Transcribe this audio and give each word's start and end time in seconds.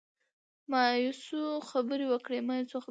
ما 0.71 0.81
یو 1.03 1.13
څو 1.25 1.41
خبرې 1.69 2.05
وکړې. 2.09 2.39